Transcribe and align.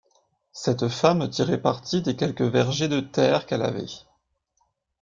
Cette 0.53 0.87
femme 0.87 1.29
tirait 1.29 1.61
parti 1.61 2.01
des 2.01 2.15
quelques 2.15 2.41
vergées 2.41 2.87
de 2.87 3.01
terre 3.01 3.45
qu’elle 3.45 3.61
avait. 3.61 3.85